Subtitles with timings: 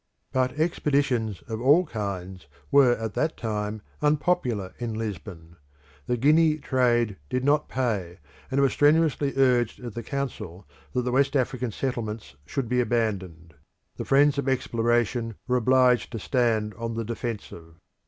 [0.31, 5.57] But expeditions of all kinds were at that time unpopular in Lisbon.
[6.07, 8.17] The Guinea trade did not pay,
[8.49, 12.81] and it was strenuously urged at the council that the West African Settlements should be
[12.81, 13.53] abandoned.
[13.97, 17.75] The friends of exploration were obliged to stand on the defensive.